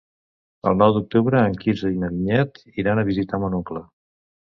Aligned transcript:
El 0.69 0.77
nou 0.77 0.93
d'octubre 0.95 1.43
en 1.49 1.57
Quirze 1.63 1.91
i 1.95 1.99
na 2.03 2.09
Vinyet 2.13 2.57
iran 2.85 3.03
a 3.03 3.05
visitar 3.11 3.41
mon 3.45 3.59
oncle. 3.59 3.83